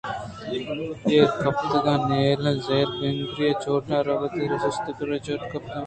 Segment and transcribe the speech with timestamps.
[1.09, 5.67] ایر کپتگاں نیلیں زرءَ کُنری چوٹِک روباہے درٛنگے ءَ سِست ءُ کنری چوٹکے ءَ کپت
[5.69, 5.79] ءُ مان